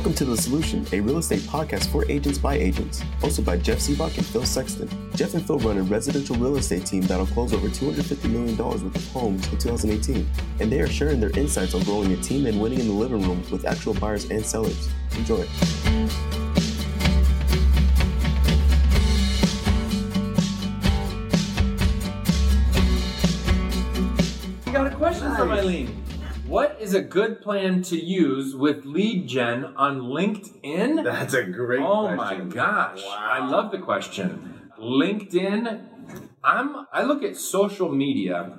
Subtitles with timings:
[0.00, 3.80] Welcome to The Solution, a real estate podcast for agents by agents, hosted by Jeff
[3.80, 4.88] Sibbach and Phil Sexton.
[5.14, 8.82] Jeff and Phil run a residential real estate team that'll close over $250 million worth
[8.82, 10.26] of homes in 2018,
[10.60, 13.20] and they are sharing their insights on growing a team and winning in the living
[13.20, 14.88] room with actual buyers and sellers.
[15.18, 15.46] Enjoy.
[24.66, 26.09] I got a question from Eileen.
[26.50, 31.04] What is a good plan to use with lead gen on LinkedIn?
[31.04, 32.12] That's a great oh question.
[32.12, 32.48] oh question.
[32.48, 33.04] my gosh.
[33.04, 33.28] Wow.
[33.30, 34.68] I love the question.
[34.76, 35.86] LinkedIn,
[36.42, 38.58] I'm I look at social media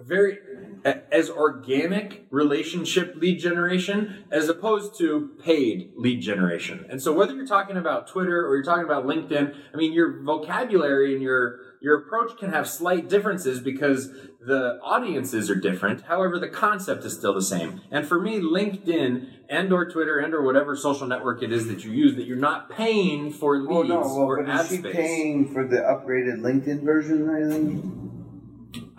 [0.00, 0.38] very
[0.84, 6.86] as organic relationship lead generation as opposed to paid lead generation.
[6.88, 10.22] And so whether you're talking about Twitter or you're talking about LinkedIn, I mean your
[10.22, 14.10] vocabulary and your your approach can have slight differences because
[14.46, 16.02] the audiences are different.
[16.02, 17.80] However, the concept is still the same.
[17.90, 21.84] And for me, LinkedIn and or Twitter and or whatever social network it is that
[21.84, 24.60] you use that you're not paying for oh, leads Well, no, well, or but ad
[24.66, 24.94] is she space.
[24.94, 28.09] paying for the upgraded LinkedIn version, Eileen?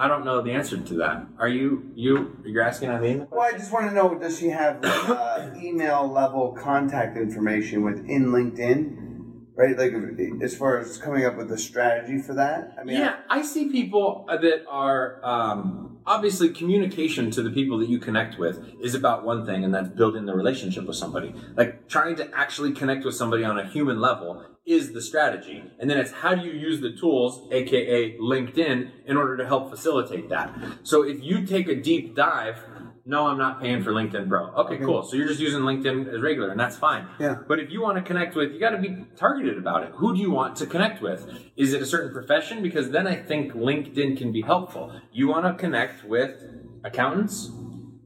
[0.01, 1.27] I don't know the answer to that.
[1.37, 3.27] Are you you you're asking Eileen?
[3.29, 8.29] Well, I just want to know: Does she have uh, email level contact information within
[8.29, 9.10] LinkedIn?
[9.53, 9.93] Right, like
[10.41, 12.75] as far as coming up with a strategy for that.
[12.79, 17.89] I mean, Yeah, I see people that are um, obviously communication to the people that
[17.89, 21.35] you connect with is about one thing, and that's building the relationship with somebody.
[21.55, 25.89] Like trying to actually connect with somebody on a human level is the strategy, and
[25.89, 30.29] then it's how do you use the tools, aka LinkedIn, in order to help facilitate
[30.29, 30.53] that.
[30.83, 32.63] So if you take a deep dive.
[33.05, 34.47] No, I'm not paying for LinkedIn Pro.
[34.51, 35.03] Okay, cool.
[35.03, 37.07] So you're just using LinkedIn as regular, and that's fine.
[37.19, 37.37] Yeah.
[37.47, 39.91] But if you want to connect with, you got to be targeted about it.
[39.95, 41.27] Who do you want to connect with?
[41.57, 42.61] Is it a certain profession?
[42.61, 44.93] Because then I think LinkedIn can be helpful.
[45.11, 46.43] You want to connect with
[46.83, 47.49] accountants?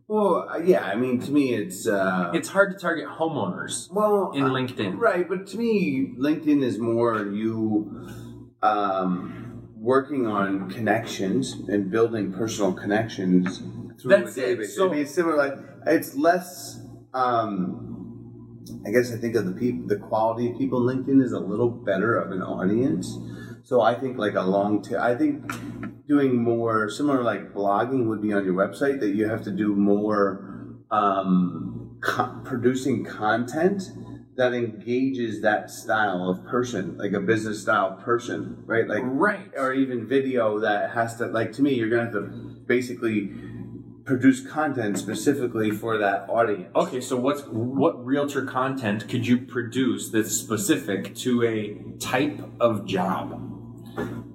[0.07, 0.85] Well, uh, yeah.
[0.85, 4.97] I mean, to me, it's uh, It's hard to target homeowners well in uh, LinkedIn.
[4.97, 8.07] Right, but to me, LinkedIn is more you
[8.61, 13.61] um, working on connections and building personal connections
[14.01, 14.67] through That's a it.
[14.67, 15.35] So- I mean, it's similar.
[15.38, 15.57] Like
[15.88, 16.79] it's less.
[17.13, 17.81] Um,
[18.85, 21.39] I guess I think of the people, the quality of people in LinkedIn is a
[21.39, 23.17] little better of an audience.
[23.63, 25.00] So I think like a long tail.
[25.00, 25.51] I think
[26.07, 29.73] doing more similar like blogging would be on your website that you have to do
[29.75, 33.81] more um, co- producing content
[34.38, 38.88] that engages that style of person, like a business style person, right?
[38.88, 39.50] Like Right.
[39.57, 42.22] or even video that has to like to me you're gonna have to
[42.67, 43.31] basically
[44.05, 46.69] produce content specifically for that audience.
[46.75, 52.85] Okay, so what's what realtor content could you produce that's specific to a type of
[52.85, 53.41] job?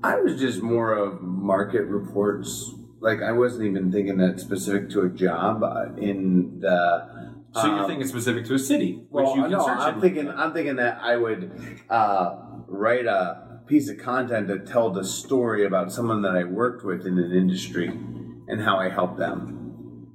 [0.02, 2.74] I was just more of market reports.
[3.00, 7.30] Like I wasn't even thinking that specific to a job uh, in the.
[7.52, 10.00] So you're um, thinking specific to a city, which Well, you can no, I'm in.
[10.00, 10.28] thinking.
[10.28, 15.64] I'm thinking that I would uh, write a piece of content to tell the story
[15.64, 19.59] about someone that I worked with in an industry and how I helped them.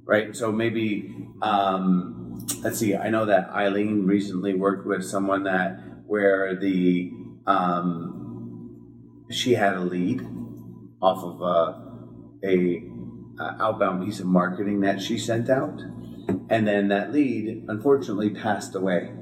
[0.06, 0.36] Right.
[0.36, 2.94] So maybe um, let's see.
[2.94, 7.10] I know that Eileen recently worked with someone that where the
[7.46, 10.20] um, she had a lead
[11.02, 11.78] off of uh,
[12.44, 12.82] a,
[13.38, 15.80] a outbound piece of marketing that she sent out
[16.48, 19.12] and then that lead unfortunately passed away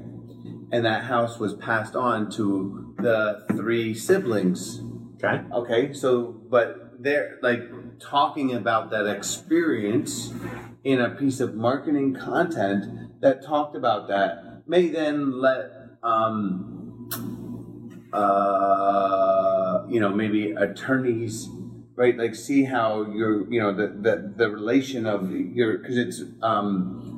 [0.71, 4.81] and that house was passed on to the three siblings
[5.15, 5.43] okay.
[5.53, 7.61] okay so but they're like
[7.99, 10.33] talking about that experience
[10.83, 15.71] in a piece of marketing content that talked about that may then let
[16.01, 17.07] um
[18.11, 21.47] uh you know maybe attorneys
[21.95, 26.23] right like see how you're you know the the, the relation of your because it's
[26.41, 27.14] um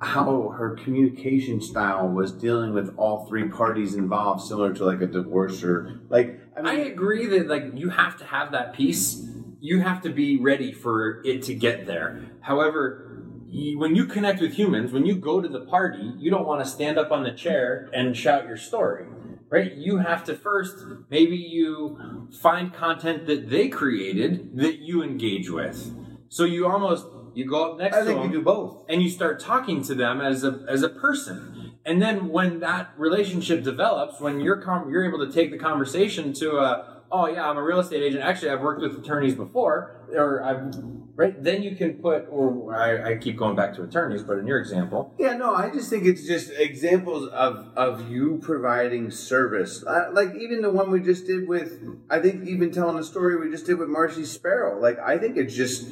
[0.00, 5.06] how her communication style was dealing with all three parties involved similar to like a
[5.06, 9.26] divorce or like i I agree that like you have to have that piece.
[9.60, 12.30] You have to be ready for it to get there.
[12.40, 16.62] However, when you connect with humans, when you go to the party, you don't want
[16.62, 19.06] to stand up on the chair and shout your story,
[19.48, 19.72] right?
[19.74, 20.76] You have to first
[21.08, 25.94] maybe you find content that they created that you engage with.
[26.28, 29.02] So you almost you go up next i to think them you do both and
[29.02, 31.72] you start talking to them as a as a person.
[31.84, 36.32] And then when that relationship develops, when you're com- you're able to take the conversation
[36.34, 38.22] to a oh yeah, I'm a real estate agent.
[38.22, 40.74] Actually, I've worked with attorneys before, or I've
[41.14, 41.42] right.
[41.42, 44.58] Then you can put, or I, I keep going back to attorneys, but in your
[44.58, 49.84] example, Yeah, no, I just think it's just examples of of you providing service.
[49.86, 51.80] Uh, like even the one we just did with,
[52.10, 54.80] I think even telling the story we just did with Marcy Sparrow.
[54.80, 55.86] Like I think it's just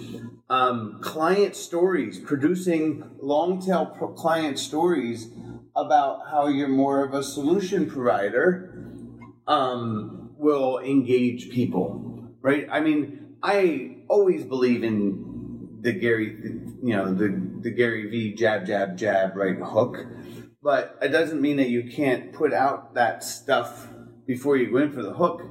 [0.50, 5.28] um, client stories, producing long tail pro- client stories
[5.74, 8.70] about how you're more of a solution provider.
[9.46, 12.66] Um, will engage people, right?
[12.70, 16.36] I mean, I always believe in the Gary,
[16.82, 17.28] you know, the
[17.60, 20.06] the Gary V jab jab jab right hook,
[20.62, 23.88] but it doesn't mean that you can't put out that stuff
[24.26, 25.42] before you go in for the hook.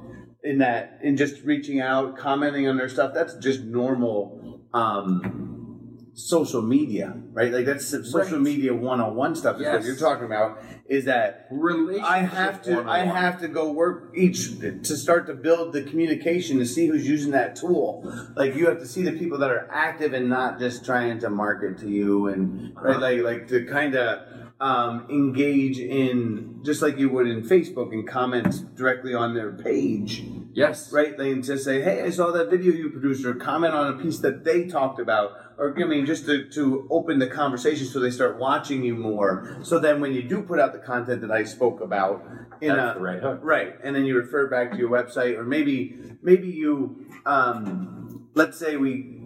[0.42, 4.43] In that, in just reaching out, commenting on their stuff, that's just normal
[4.74, 7.52] um, social media, right?
[7.52, 8.40] Like that's social Right.
[8.40, 9.60] media one-on-one stuff.
[9.60, 10.60] Is what you're talking about.
[10.86, 11.48] Is that.
[11.50, 16.58] I have to I have to go work each to start to build the communication
[16.58, 18.04] to see who's using that tool.
[18.36, 21.30] Like you have to see the people that are active and not just trying to
[21.30, 24.28] market to you and right like like to kind of
[24.60, 30.22] um, engage in just like you would in Facebook and comment directly on their page
[30.54, 30.92] Yes.
[30.92, 31.18] right?
[31.18, 34.18] And just say, hey, I saw that video you produced, or comment on a piece
[34.20, 38.10] that they talked about, or I mean, just to, to open the conversation so they
[38.10, 39.58] start watching you more.
[39.62, 42.24] So then when you do put out the content that I spoke about
[42.60, 43.40] in That's a the right hook.
[43.42, 48.58] right, and then you refer back to your website, or maybe maybe you, um, let's
[48.58, 49.20] say we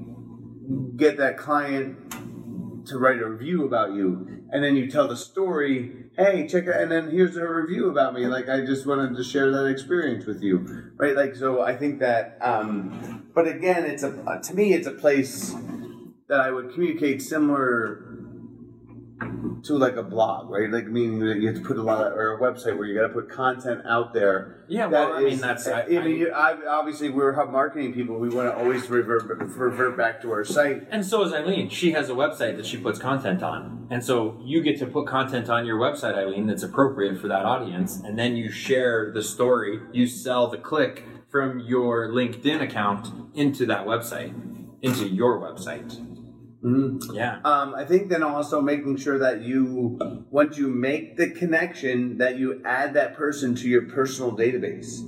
[0.97, 2.08] get that client
[2.89, 6.07] to write a review about you, and then you tell the story.
[6.17, 8.27] Hey, check it, and then here's a review about me.
[8.27, 11.15] Like I just wanted to share that experience with you, right?
[11.17, 12.39] Like so, I think that.
[12.41, 15.55] Um, but again, it's a to me, it's a place
[16.29, 18.08] that I would communicate similar
[19.65, 20.71] to like a blog, right?
[20.71, 22.95] Like meaning that you have to put a lot of, or a website where you
[22.99, 24.65] got to put content out there.
[24.69, 28.19] Yeah, that well, I mean, that's- I, I- mean, I, obviously we're hub marketing people.
[28.19, 30.87] We want to always revert revert back to our site.
[30.91, 31.69] And so is Eileen.
[31.71, 33.87] She has a website that she puts content on.
[33.91, 37.45] And so you get to put content on your website, Eileen, that's appropriate for that
[37.45, 38.01] audience.
[38.05, 43.65] And then you share the story, you sell the click from your LinkedIn account into
[43.67, 44.35] that website,
[44.83, 46.05] into your website.
[46.63, 47.15] Mhm.
[47.15, 47.39] Yeah.
[47.45, 49.99] Um, I think then also making sure that you,
[50.31, 55.01] once you make the connection, that you add that person to your personal database.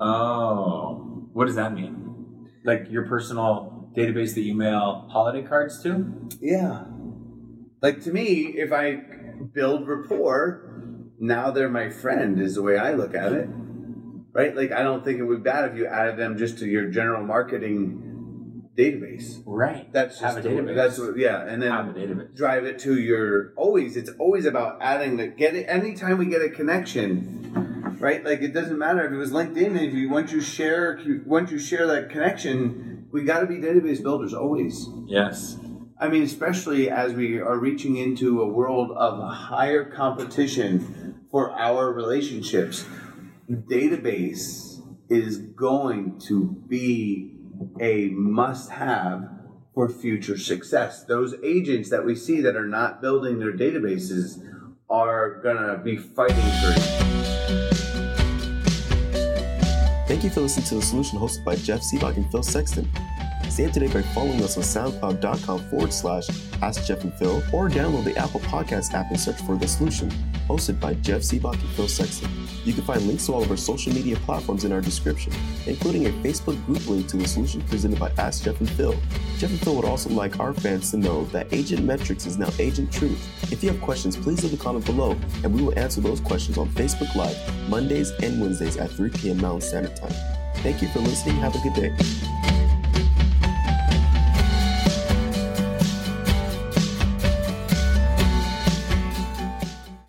[0.00, 1.28] Oh.
[1.32, 2.48] What does that mean?
[2.64, 6.28] Like your personal database that you mail holiday cards to?
[6.40, 6.84] Yeah.
[7.82, 9.02] Like to me, if I
[9.52, 10.62] build rapport,
[11.18, 13.48] now they're my friend, is the way I look at it.
[14.32, 14.54] Right?
[14.54, 16.90] Like, I don't think it would be bad if you added them just to your
[16.90, 18.15] general marketing
[18.76, 19.42] database.
[19.46, 19.90] Right.
[19.92, 20.74] That's Have just a database.
[20.76, 22.34] That's what, yeah, and then Have a database.
[22.36, 26.42] drive it to your always it's always about adding the get it anytime we get
[26.42, 30.40] a connection right like it doesn't matter if it was linkedin if you once you
[30.40, 35.58] share once you share that connection we got to be database builders always Yes.
[35.98, 41.90] i mean especially as we are reaching into a world of higher competition for our
[41.92, 42.84] relationships
[43.50, 47.35] database is going to be
[47.80, 49.28] a must have
[49.74, 51.04] for future success.
[51.04, 54.42] Those agents that we see that are not building their databases
[54.88, 57.06] are going to be fighting for it.
[60.08, 62.88] Thank you for listening to The Solution hosted by Jeff Sibbach and Phil Sexton.
[63.50, 66.28] Stay up to date by following us on soundcloud.com forward slash
[66.62, 70.12] Ask Jeff and Phil or download the Apple Podcast app and search for The Solution,
[70.46, 72.30] hosted by Jeff Sibbach and Phil Sexton.
[72.64, 75.32] You can find links to all of our social media platforms in our description,
[75.66, 78.94] including a Facebook group link to The Solution presented by Ask Jeff and Phil.
[79.38, 82.48] Jeff and Phil would also like our fans to know that Agent Metrics is now
[82.58, 83.52] Agent Truth.
[83.52, 86.58] If you have questions, please leave a comment below and we will answer those questions
[86.58, 87.36] on Facebook Live
[87.68, 89.38] Mondays and Wednesdays at 3 p.m.
[89.38, 90.14] Mountain Standard Time.
[90.56, 91.36] Thank you for listening.
[91.36, 92.35] Have a good day.